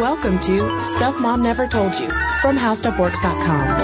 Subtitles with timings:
[0.00, 2.08] Welcome to Stuff Mom Never Told You
[2.40, 3.76] from HowStuffWorks.com.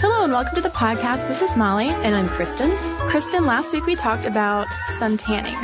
[0.00, 1.28] Hello and welcome to the podcast.
[1.28, 1.88] This is Molly.
[1.88, 2.70] And I'm Kristen.
[3.14, 4.66] Kristen, last week we talked about
[4.98, 5.54] sun tanning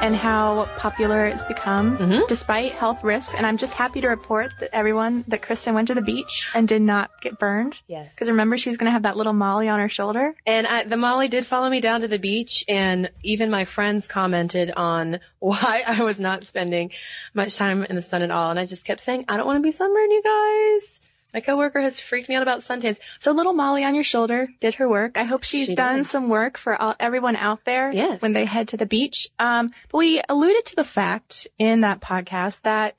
[0.00, 2.22] and how popular it's become Mm-hmm.
[2.28, 3.34] despite health risks.
[3.34, 6.66] And I'm just happy to report that everyone, that Kristen went to the beach and
[6.66, 7.76] did not get burned.
[7.88, 8.14] Yes.
[8.14, 10.34] Because remember, she's going to have that little Molly on her shoulder.
[10.46, 14.08] And I, the Molly did follow me down to the beach, and even my friends
[14.08, 16.90] commented on why I was not spending
[17.34, 18.48] much time in the sun at all.
[18.48, 21.00] And I just kept saying, I don't want to be sunburned, you guys.
[21.34, 22.98] My coworker has freaked me out about suntans.
[23.20, 25.18] So little Molly on your shoulder did her work.
[25.18, 28.22] I hope she's She done some work for all, everyone out there Yes.
[28.22, 29.28] when they head to the beach.
[29.40, 32.94] Um, but we alluded to the fact in that podcast that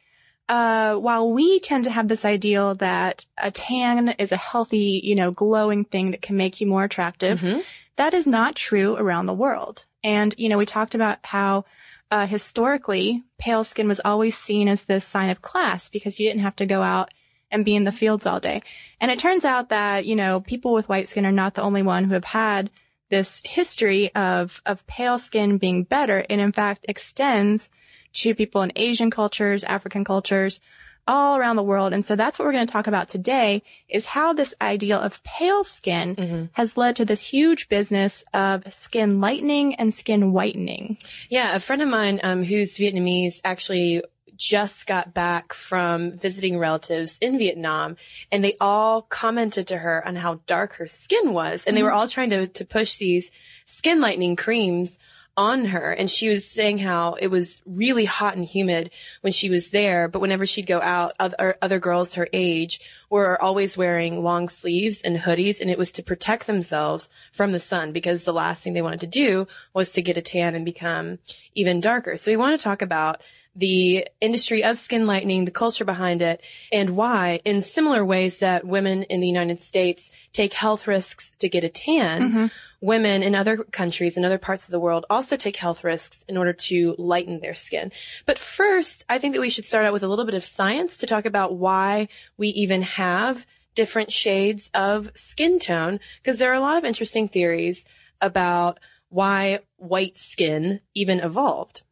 [0.50, 5.16] uh, while we tend to have this ideal that a tan is a healthy, you
[5.16, 7.63] know, glowing thing that can make you more attractive, Mhm.
[7.95, 9.85] that is not true around the world.
[10.03, 11.66] And, you know, we talked about how
[12.12, 16.44] uh, historically pale skin was always seen as this sign of class because you didn't
[16.44, 17.09] have to go out
[17.55, 18.61] and be in the fields all day.
[19.01, 21.81] And it turns out that, you know, people with white skin are not the only
[21.81, 22.69] one who have had
[23.09, 26.19] this history of, of pale skin being better.
[26.29, 27.69] It in fact extends
[28.13, 30.59] to people in Asian cultures, African cultures,
[31.07, 31.94] all around the world.
[31.94, 35.23] And so that's what we're going to talk about today is how this ideal of
[35.23, 36.45] pale skin Mm-hmm.
[36.53, 40.97] has led to this huge business of skin lightening and skin whitening.
[41.29, 44.01] Yeah, a friend of mine um, who's Vietnamese actually
[44.38, 47.97] just got back from visiting relatives in Vietnam
[48.31, 51.90] and they all commented to her on how dark her skin was and they were
[51.90, 52.00] mm-hmm.
[52.00, 53.31] all trying to, to push these
[53.66, 55.00] skin lightening creams
[55.38, 59.50] on her and she was saying how it was really hot and humid when she
[59.50, 62.79] was there but whenever she'd go out other, other girls her age
[63.09, 67.59] were always wearing long sleeves and hoodies and it was to protect themselves from the
[67.59, 70.63] sun because the last thing they wanted to do was to get a tan and
[70.63, 71.19] become
[71.53, 72.16] even darker.
[72.16, 73.22] So we want to talk about
[73.55, 78.66] the industry of skin lightening, the culture behind it, and why, in similar ways that
[78.66, 82.45] women in the United States take health risks to get a tan, mm-hmm.
[82.81, 86.35] women in other countries and other parts of the world also take health risks in
[86.35, 87.91] order to lighten their skin.
[88.25, 90.97] But first, I think that we should start out with a little bit of science
[90.97, 96.55] to talk about why we even have different shades of skin tone, because there are
[96.55, 97.85] a lot of interesting theories
[98.19, 98.79] about
[99.09, 101.83] why white skin even evolved.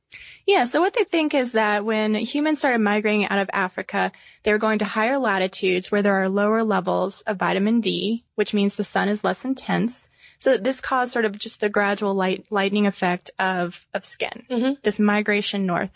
[0.45, 4.11] Yeah, so what they think is that when humans started migrating out of Africa,
[4.43, 8.53] they were going to higher latitudes where there are lower levels of vitamin D, which
[8.53, 10.09] means the sun is less intense.
[10.39, 14.81] So this caused sort of just the gradual light, lightening effect of, of skin, Mhm.
[14.83, 15.91] this migration north.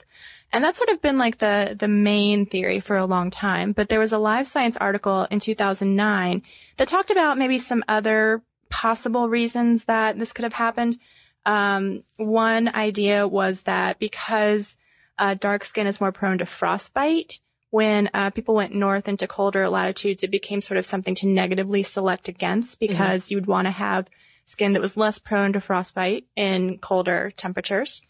[0.54, 3.74] And that's sort of been like the, the main theory for a long time.
[3.74, 6.42] But there was a Live Science article in 2009
[6.78, 10.98] that talked about maybe some other possible reasons that this could have happened.
[11.48, 14.78] Um, one idea was that because
[15.18, 17.40] uh, dark skin is more prone to frostbite,
[17.70, 21.84] when uh, people went north into colder latitudes, it became sort of something to negatively
[21.84, 24.08] select against because you'd want to have
[24.46, 28.02] skin that was less prone to frostbite in colder temperatures.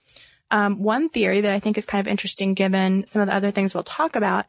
[0.49, 3.51] Um, one theory that I think is kind of interesting given some of the other
[3.51, 4.45] things we'll talk about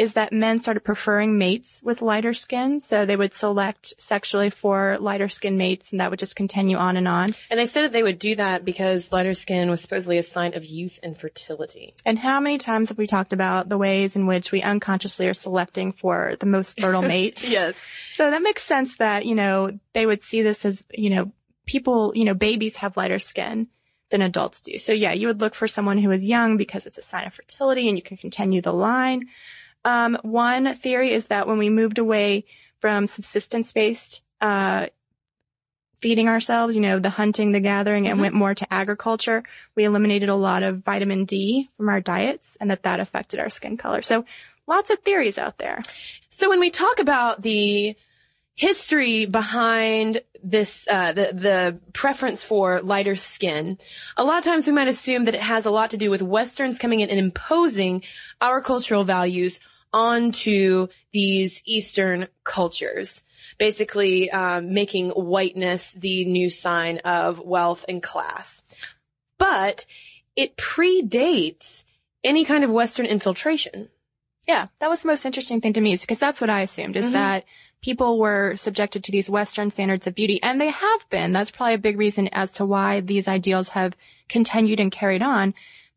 [0.00, 2.80] is that men started preferring mates with lighter skin.
[2.80, 6.96] So they would select sexually for lighter skin mates and that would just continue on
[6.96, 7.28] and on.
[7.50, 10.54] And they said that they would do that because lighter skin was supposedly a sign
[10.54, 11.92] of youth and fertility.
[12.06, 15.34] And how many times have we talked about the ways in which we unconsciously are
[15.34, 17.46] selecting for the most fertile mate?
[17.46, 17.86] yes.
[18.14, 21.30] So that makes sense that, you know, they would see this as, you know,
[21.66, 23.68] people, you know, babies have lighter skin
[24.10, 24.78] than adults do.
[24.78, 27.34] So yeah, you would look for someone who is young because it's a sign of
[27.34, 29.28] fertility and you can continue the line.
[29.84, 32.44] Um, one theory is that when we moved away
[32.80, 34.86] from subsistence based, uh,
[36.00, 38.22] feeding ourselves, you know, the hunting, the gathering, and Mhm.
[38.22, 39.42] went more to agriculture,
[39.74, 43.50] we eliminated a lot of vitamin D from our diets and that that affected our
[43.50, 44.00] skin color.
[44.00, 44.24] So
[44.66, 45.82] lots of theories out there.
[46.30, 47.96] So when we talk about the
[48.54, 53.78] history behind this, uh, the, the preference for lighter skin,
[54.16, 56.22] a lot of times we might assume that it has a lot to do with
[56.22, 58.02] Westerns coming in and imposing
[58.40, 59.60] our cultural values
[59.92, 63.24] onto these Eastern cultures.
[63.58, 68.62] Basically, um, making whiteness the new sign of wealth and class.
[69.38, 69.86] But
[70.36, 71.84] it predates
[72.22, 73.88] any kind of Western infiltration.
[74.46, 76.96] Yeah, that was the most interesting thing to me is because that's what I assumed
[76.96, 77.12] is Mhm.
[77.12, 77.44] that
[77.82, 81.32] people were subjected to these Western standards of beauty and they have been.
[81.32, 83.96] That's probably a big reason as to why these ideals have
[84.28, 85.54] continued and carried on.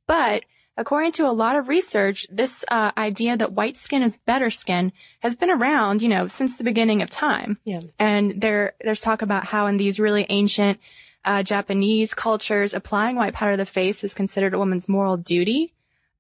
[0.08, 0.44] But
[0.78, 4.92] according to a lot of research, this uh, idea that white skin is better skin
[5.20, 7.58] has been around, you know, since the beginning of time.
[7.64, 7.82] Yeah.
[8.00, 10.80] And there, there's talk about how in these really ancient
[11.26, 15.73] uh, Japanese cultures, applying white powder to the face was considered a woman's moral duty.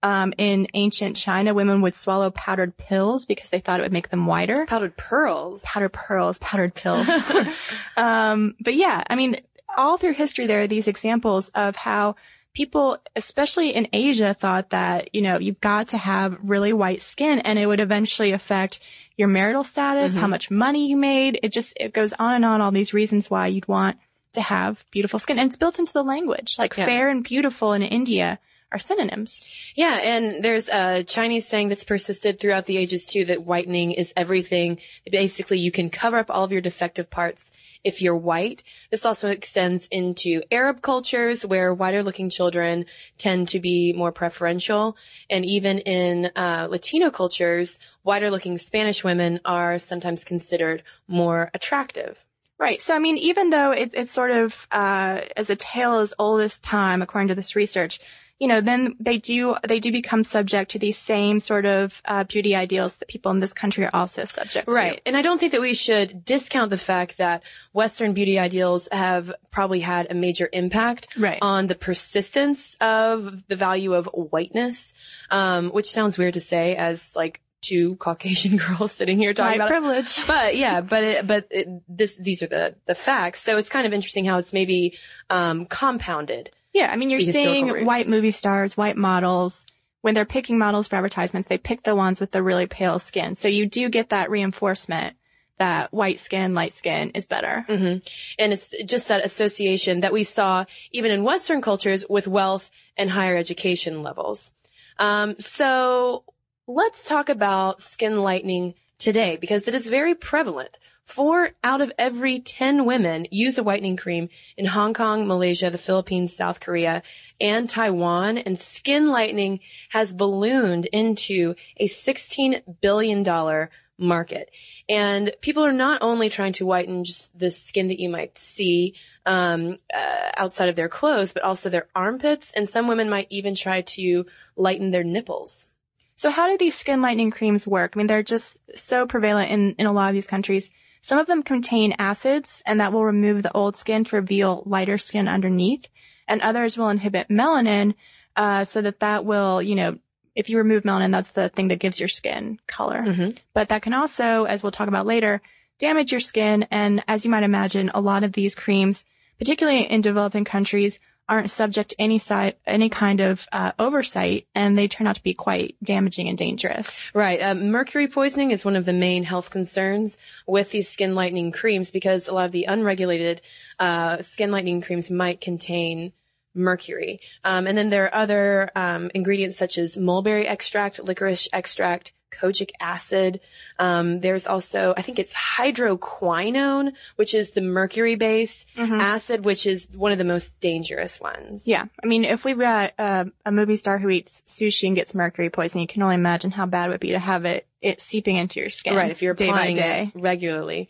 [0.03, 4.09] Um, in ancient China, women would swallow powdered pills because they thought it would make
[4.09, 4.65] them whiter.
[4.65, 5.61] Powdered pearls.
[5.63, 7.07] Powdered pearls, powdered pills.
[7.97, 9.39] um, but yeah, I mean,
[9.77, 12.15] all through history, there are these examples of how
[12.53, 17.39] people, especially in Asia, thought that, you know, you've got to have really white skin
[17.39, 18.79] and it would eventually affect
[19.17, 20.31] your marital status, how Mhm.
[20.31, 21.39] much money you made.
[21.44, 23.97] It just, it goes on and on, all these reasons why you'd want
[24.33, 25.39] to have beautiful skin.
[25.39, 26.56] And it's built into the language.
[26.57, 26.85] Like Yeah.
[26.85, 28.39] fair and beautiful in India
[28.73, 29.47] are synonyms.
[29.75, 34.13] Yeah, and there's a Chinese saying that's persisted throughout the ages too that whitening is
[34.17, 34.79] everything.
[35.09, 37.53] Basically, you can cover up all of your defective parts
[37.83, 38.63] if you're white.
[38.91, 42.85] This also extends into Arab cultures where whiter looking children
[43.17, 44.97] tend to be more preferential.
[45.29, 52.17] And even in uh, Latino cultures, whiter looking Spanish women are sometimes considered more attractive.
[52.57, 52.81] Right.
[52.81, 56.39] So, I mean, even though it, it's sort of, uh, as a tale as old
[56.39, 57.99] as time, according to this research,
[58.44, 62.24] you know, then they do, they do become subject to these same sort of, uh,
[62.25, 64.74] beauty ideals that people in this country are also subject Right.
[64.74, 64.90] to.
[64.92, 65.01] Right.
[65.06, 67.42] And I don't think that we should discount the fact that
[67.72, 71.40] Western beauty ideals have probably had a major impact Right.
[71.42, 74.94] on the persistence of the value of whiteness,
[75.31, 79.68] um, which sounds weird to say as like two Caucasian girls sitting here talking White
[79.68, 79.81] about it.
[79.81, 80.28] privilege.
[80.28, 83.40] But yeah, but it, but it, this these are the the facts.
[83.42, 84.98] So it's kind of interesting how it's maybe
[85.30, 86.51] um, compounded.
[86.73, 86.89] Yeah.
[86.91, 87.85] I mean, you're seeing roots.
[87.85, 89.65] white movie stars, white models.
[90.01, 93.35] When they're picking models for advertisements, they pick the ones with the really pale skin.
[93.37, 95.15] So you do get that reinforcement
[95.59, 97.61] that white skin, light skin is better.
[97.67, 97.97] hmm
[98.39, 103.09] And it's just that association that we saw even in Western cultures with wealth and
[103.09, 104.51] higher education levels.
[104.99, 106.23] Um, so
[106.67, 110.77] let's talk about skin lightening today because it is very prevalent.
[111.05, 115.77] Four out of every 10 women use a whitening cream in Hong Kong, Malaysia, the
[115.77, 117.03] Philippines, South Korea,
[117.41, 118.37] and Taiwan.
[118.37, 124.49] And skin lightening has ballooned into a $16 billion market.
[124.89, 128.95] And people are not only trying to whiten just the skin that you might see
[129.25, 132.51] um, uh, outside of their clothes, but also their armpits.
[132.56, 134.25] And some women might even try to
[134.56, 135.69] lighten their nipples.
[136.16, 137.94] So how do these skin lightening creams work?
[137.94, 140.71] I mean, they're just so prevalent in, in a lot of these countries.
[141.04, 144.98] Some of them contain acids and that will remove the old skin to reveal lighter
[144.98, 145.86] skin underneath.
[146.28, 147.94] And others will inhibit melanin,
[148.36, 150.00] uh, so that that will, you know,
[150.33, 153.02] if you remove melanin, that's the thing that gives your skin color.
[153.02, 153.38] Mhm.
[153.54, 155.42] But that can also, as we'll talk about later,
[155.78, 156.66] damage your skin.
[156.72, 159.04] And as you might imagine, a lot of these creams,
[159.38, 164.77] particularly in developing countries, aren't subject to any side, any kind of uh, oversight, and
[164.77, 167.09] they turn out to be quite damaging and dangerous.
[167.13, 167.42] Right.
[167.42, 171.92] Um, mercury poisoning is one of the main health concerns with these skin lightening creams
[171.92, 173.42] because a lot of the unregulated
[173.80, 176.13] uh, skin lightening creams might contain
[176.56, 177.19] mercury.
[177.44, 182.11] Um, and then there are other um, ingredients such as mulberry extract, licorice extract,
[182.42, 183.40] kojic acid.
[183.80, 189.87] Um, there's also, I think it's hydroquinone, which is the mercury based acid, which is
[189.95, 191.68] one of the most dangerous ones.
[191.68, 191.85] Yeah.
[192.04, 195.49] I mean, if we've got uh, a movie star who eats sushi and gets mercury
[195.49, 198.35] poisoning, you can only imagine how bad it would be to have it, it seeping
[198.35, 198.95] into your skin.
[198.95, 199.11] Right.
[199.11, 200.11] If you're day by applying day.
[200.13, 200.90] it regularly.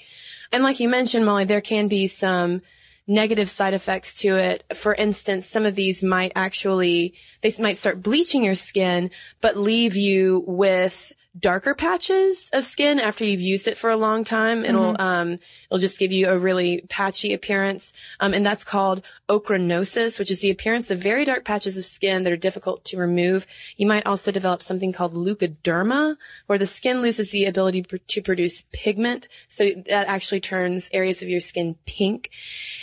[0.51, 2.61] And like you mentioned, Molly, there can be some
[3.07, 4.63] negative side effects to it.
[4.75, 9.95] For instance, some of these might actually, they might start bleaching your skin, but leave
[9.95, 14.63] you with darker patches of skin after you've used it for a long time.
[14.63, 17.91] It'll, um, it'll just give you a really patchy appearance.
[18.19, 22.23] Um, and that's called ochronosis, which is the appearance of very dark patches of skin
[22.23, 23.47] that are difficult to remove.
[23.77, 28.21] You might also develop something called leukoderma, where the skin loses the ability pr- to
[28.21, 29.27] produce pigment.
[29.47, 32.29] So that actually turns areas of your skin pink.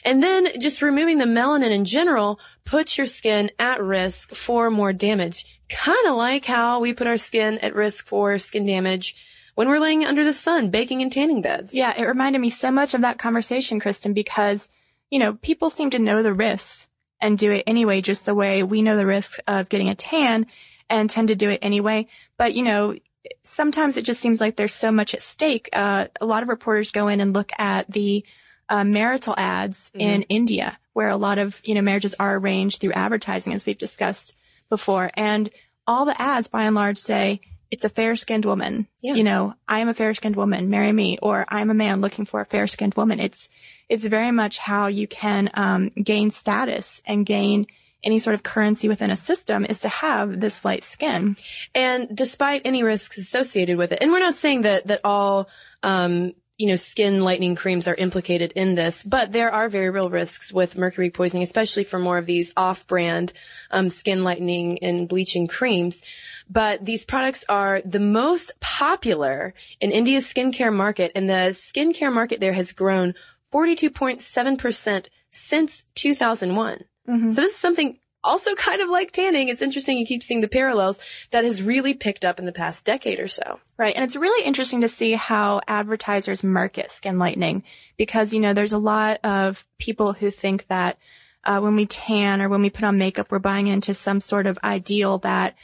[0.05, 4.93] And then just removing the melanin in general puts your skin at risk for more
[4.93, 5.60] damage.
[5.71, 9.15] Kind of like how we put our skin at risk for skin damage
[9.55, 11.73] when we're laying under the sun, baking in tanning beds.
[11.73, 14.69] Yeah, it reminded me so much of that conversation, Kristen, because,
[15.11, 16.89] you know, people seem to know the risks
[17.21, 20.47] and do it anyway, just the way we know the risks of getting a tan
[20.89, 22.09] and tend to do it anyway.
[22.37, 22.97] But, you know,
[23.45, 25.69] sometimes it just seems like there's so much at stake.
[25.73, 28.25] Uh, a lot of reporters go in and look at the
[28.69, 32.93] uh, marital ads in India, where a lot of, you know, marriages are arranged through
[32.93, 34.35] advertising, as we've discussed
[34.71, 35.11] before.
[35.15, 35.51] And
[35.87, 38.89] all the ads, by and large, say, it's a fair skinned woman.
[39.01, 39.15] Yeah.
[39.15, 42.25] You know, I am a fair skinned woman, marry me, or I'm a man looking
[42.25, 43.21] for a fair skinned woman.
[43.21, 43.49] It's,
[43.89, 47.67] it's very much how you can, um, gain status and gain
[48.03, 51.37] any sort of currency within a system is to have this light skin.
[51.75, 55.49] And despite any risks associated with it, and we're not saying that, that all,
[55.83, 60.11] um, you know, skin lightening creams are implicated in this, but there are very real
[60.11, 63.33] risks with mercury poisoning, especially for more of these off-brand,
[63.71, 66.03] um, skin lightening and bleaching creams.
[66.51, 72.41] But these products are the most popular in India's skincare market, and the skincare market
[72.41, 73.15] there has grown
[73.55, 76.85] 42.7% since 2001.
[77.31, 79.49] So this is something also kind of like tanning.
[79.49, 80.99] It's interesting you keep seeing the parallels
[81.31, 83.61] that has really picked up in the past decade or so.
[83.77, 83.95] Right.
[83.95, 87.63] And it's really interesting to see how advertisers market skin lightening
[87.97, 90.99] because, you know, there's a lot of people who think that
[91.45, 94.47] uh, when we tan or when we put on makeup, we're buying into some sort
[94.47, 95.57] of ideal that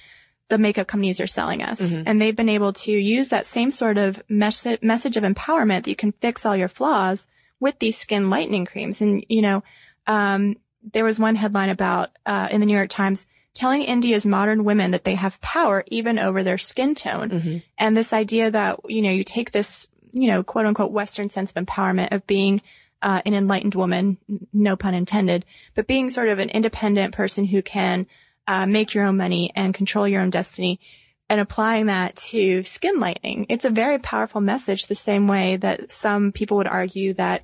[0.48, 1.80] the makeup companies are selling us.
[2.06, 5.88] And they've been able to use that same sort of mes- message of empowerment that
[5.88, 7.26] you can fix all your flaws
[7.58, 9.00] with these skin lightening creams.
[9.00, 9.64] And, you know,
[10.06, 10.56] um,
[10.92, 14.90] there was one headline about, uh, in the New York Times telling India's modern women
[14.90, 17.30] that they have power even over their skin tone.
[17.78, 21.52] And this idea that, you know, you take this, you know, quote unquote Western sense
[21.52, 22.60] of empowerment of being,
[23.02, 24.18] uh, an enlightened woman,
[24.52, 28.06] no pun intended, but being sort of an independent person who can,
[28.46, 30.78] uh, make your own money and control your own destiny
[31.28, 33.46] and applying that to skin lightening.
[33.48, 37.42] It's a very powerful message the same way that some people would argue that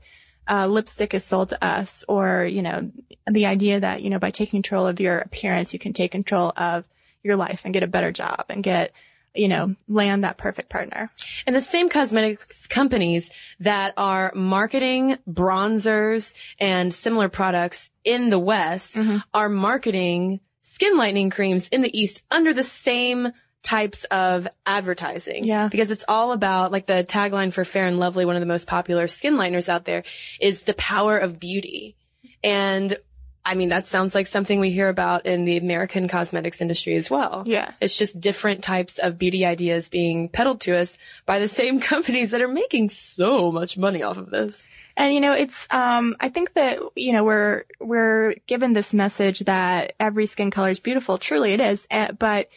[0.49, 2.91] uh, lipstick is sold to us or, you know,
[3.31, 6.53] the idea that, you know, by taking control of your appearance, you can take control
[6.57, 6.85] of
[7.23, 8.93] your life and get a better job and get,
[9.35, 11.11] you know, land that perfect partner.
[11.47, 13.31] And the same cosmetics companies
[13.61, 18.99] that are marketing bronzers and similar products in the West
[19.33, 23.29] are marketing skin lightening creams in the East under the same
[23.63, 25.45] types of advertising.
[25.45, 25.69] Yeah.
[25.69, 28.67] Because it's all about like the tagline for Fair and Lovely, one of the most
[28.67, 30.05] popular skin lighteners out there
[30.41, 31.97] is the power of beauty.
[32.43, 32.97] And
[33.45, 37.11] I mean, that sounds like something we hear about in the American cosmetics industry as
[37.11, 37.43] well.
[37.47, 37.73] Yeah.
[37.81, 42.31] It's just different types of beauty ideas being peddled to us by the same companies
[42.31, 44.65] that are making so much money off of this.
[44.97, 49.41] And you know, it's um I think that you know we're we're given this message
[49.41, 51.17] that every skin color is beautiful.
[51.17, 51.87] Truly, it is.
[51.91, 52.49] Uh, but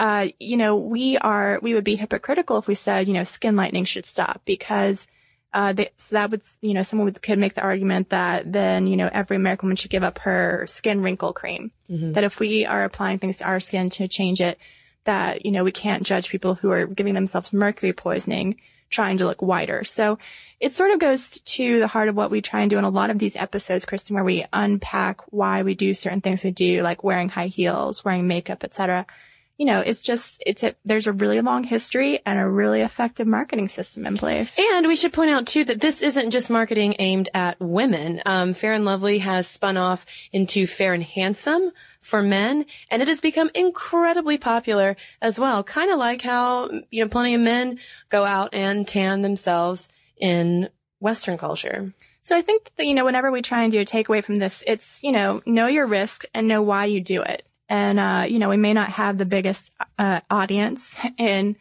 [0.00, 3.54] uh, you know, we are we would be hypocritical if we said you know skin
[3.54, 5.06] lightening should stop because
[5.52, 8.86] uh, they, so that would you know someone would, could make the argument that then
[8.86, 11.70] you know every American woman should give up her skin wrinkle cream.
[12.12, 14.58] That if we are applying things to our skin to change it,
[15.04, 18.56] that you know we can't judge people who are giving themselves mercury poisoning
[18.88, 19.84] trying to look whiter.
[19.84, 20.18] So
[20.60, 22.90] it sort of goes to the heart of what we try and do in a
[22.90, 26.82] lot of these episodes, Kristen, where we unpack why we do certain things we do,
[26.82, 29.06] like wearing high heels, wearing makeup, etc.
[29.60, 33.26] You know, it's just, it's a, there's a really long history and a really effective
[33.26, 34.58] marketing system in place.
[34.58, 38.22] And we should point out too that this isn't just marketing aimed at women.
[38.24, 43.08] Um, Fair and Lovely has spun off into Fair and Handsome for men, and it
[43.08, 45.62] has become incredibly popular as well.
[45.62, 50.70] Kind of like how you know plenty of men go out and tan themselves in
[51.00, 51.92] Western culture.
[52.22, 54.62] So I think that, you know, whenever we try and do a takeaway from this,
[54.66, 57.44] it's, you know, know your risk and know why you do it.
[57.70, 61.56] And, uh, you know, we may not have the biggest, uh, audience in,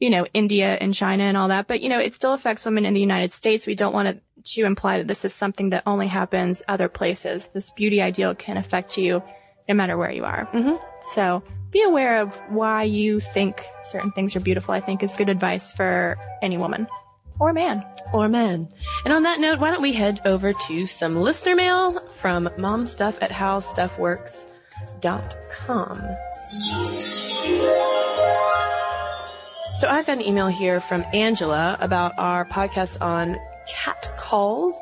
[0.00, 1.68] you know, India and China and all that.
[1.68, 3.66] But, you know, it still affects women in the United States.
[3.66, 4.20] We don't want to,
[4.56, 7.48] to imply that this is something that only happens other places.
[7.54, 9.22] This beauty ideal can affect you
[9.68, 10.46] no matter where you are.
[10.52, 10.76] Mm-hmm.
[11.12, 15.28] So be aware of why you think certain things are beautiful, I think is good
[15.28, 16.88] advice for any woman
[17.38, 17.84] or man.
[18.12, 18.68] Or man.
[19.04, 22.86] And on that note, why don't we head over to some listener mail from mom
[22.86, 23.30] stuff at
[24.84, 26.16] howstuffworks.com.
[29.80, 33.36] So I've got an email here from Angela about our podcast on
[33.66, 34.78] cat calls.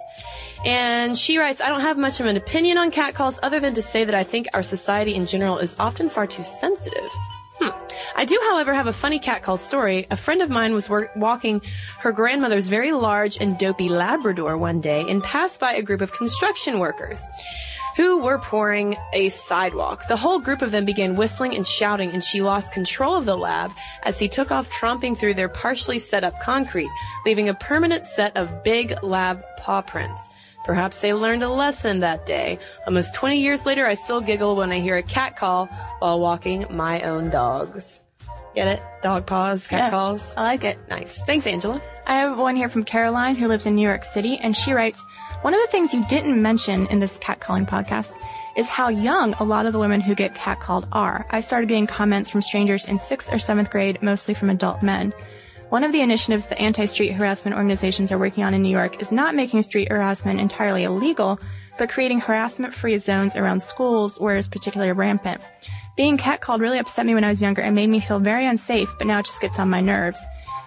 [0.64, 3.74] And she writes, I don't have much of an opinion on cat calls other than
[3.74, 7.10] to say that I think our society in general is often far too sensitive.
[7.60, 7.70] Hmm.
[8.16, 10.06] I do, however, have a funny cat call story.
[10.10, 11.62] A friend of mine was walking
[12.00, 16.12] her grandmother's very large and dopey Labrador one day and passed by a group of
[16.12, 17.26] construction workers
[17.96, 20.06] who were pouring a sidewalk.
[20.08, 23.36] The whole group of them began whistling and shouting, and she lost control of the
[23.36, 23.70] lab
[24.02, 26.90] as he took off tromping through their partially set up concrete,
[27.26, 30.22] leaving a permanent set of big lab paw prints.
[30.64, 32.58] Perhaps they learned a lesson that day.
[32.86, 35.66] Almost 20 years later, I still giggle when I hear a cat call
[35.98, 38.00] while walking my own dogs.
[38.54, 38.82] Get it?
[39.02, 39.90] Dog paws, cat Yeah.
[39.90, 40.34] calls.
[40.36, 40.78] I like it.
[40.88, 41.18] Nice.
[41.26, 41.80] Thanks, Angela.
[42.06, 45.02] I have one here from Caroline who lives in New York City and she writes,
[45.40, 48.14] one of the things you didn't mention in this catcalling podcast
[48.56, 51.26] is how young a lot of the women who get catcalled are.
[51.30, 55.12] I started getting comments from strangers in sixth or seventh grade, mostly from adult men.
[55.72, 59.10] One of the initiatives the anti-street harassment organizations are working on in New York is
[59.10, 61.40] not making street harassment entirely illegal,
[61.78, 65.40] but creating harassment-free zones around schools where it's particularly rampant.
[65.96, 68.90] Being catcalled really upset me when I was younger and made me feel very unsafe,
[68.98, 70.18] but now it just gets on my nerves.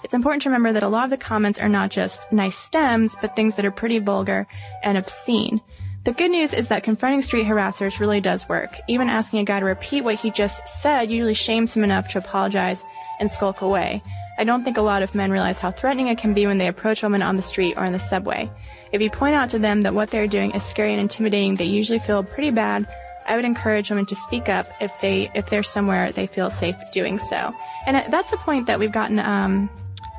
[0.04, 3.16] It's important to remember that a lot of the comments are not just nice stems,
[3.22, 4.48] but things that are pretty vulgar
[4.82, 5.62] and obscene.
[6.06, 8.72] The good news is that confronting street harassers really does work.
[8.88, 12.18] Even asking a guy to repeat what he just said usually shames him enough to
[12.18, 12.84] apologize
[13.20, 14.02] and skulk away.
[14.38, 16.68] I don't think a lot of men realize how threatening it can be when they
[16.68, 18.50] approach women on the street or in the subway.
[18.92, 21.66] If you point out to them that what they're doing is scary and intimidating, they
[21.66, 22.88] usually feel pretty bad.
[23.28, 26.76] I would encourage women to speak up if they if they're somewhere they feel safe
[26.92, 27.54] doing so.
[27.88, 29.70] And that's a point that we've gotten um,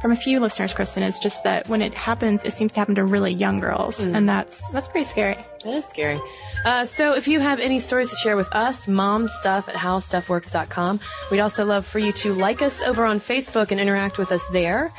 [0.06, 2.94] from a few listeners, Kristen, is just that when it happens, it seems to happen
[2.94, 5.34] to really young girls, and that's that's pretty scary.
[5.64, 6.20] That is scary.
[6.64, 11.00] Uh, so if you have any stories to share with us, momstuff at howstuffworks.com.
[11.32, 14.46] We'd also love for you to like us over on Facebook and interact with us
[14.52, 14.92] there.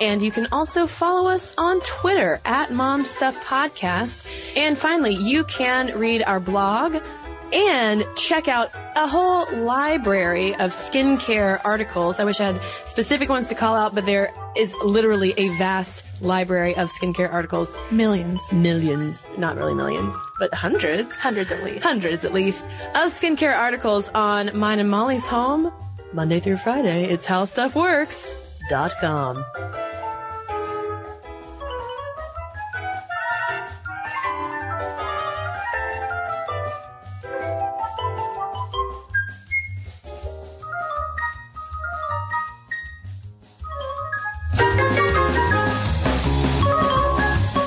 [0.00, 4.56] And you can also follow us on Twitter at momstuffpodcast.
[4.56, 6.96] And finally, you can read our blog
[7.54, 12.18] and check out a whole library of skincare articles.
[12.18, 16.02] I wish I had specific ones to call out, but there is literally a vast
[16.22, 21.82] library of skincare articles Millions, millions, not really millions, but hundreds, hundreds at least.
[21.84, 22.62] hundreds at least,
[22.94, 25.72] of skincare articles on mine and Molly's home,
[26.12, 27.04] Monday through Friday.
[27.04, 29.44] It's howstuffworks.com.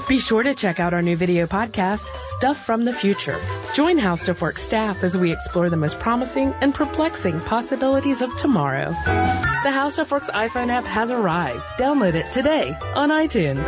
[0.08, 3.38] Be sure to check out our new video podcast, Stuff from the Future.
[3.74, 8.92] Join HowStuffWorks staff as we explore the most promising and perplexing possibilities of tomorrow.
[9.04, 11.60] The HowStuffWorks iPhone app has arrived.
[11.78, 13.68] Download it today on iTunes.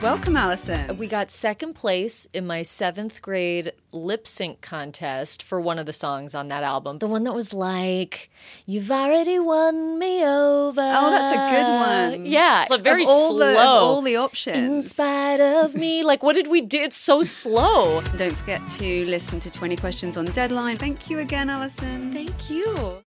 [0.00, 0.96] Welcome, Alison.
[0.96, 5.92] We got second place in my seventh grade lip sync contest for one of the
[5.92, 6.98] songs on that album.
[6.98, 8.30] The one that was like,
[8.64, 10.80] You've already won me over.
[10.80, 12.26] Oh, that's a good one.
[12.26, 12.62] Yeah.
[12.62, 13.38] It's a very of all slow.
[13.52, 14.56] The, of all the options.
[14.56, 16.04] in spite of me.
[16.08, 16.78] Like, what did we do?
[16.80, 18.00] It's so slow.
[18.16, 20.76] Don't forget to listen to 20 Questions on Deadline.
[20.76, 22.12] Thank you again, Alison.
[22.12, 23.02] Thank you.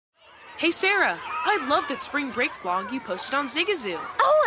[0.58, 4.00] Hey Sarah, I love that spring break vlog you posted on Zigazoo.
[4.20, 4.31] Oh,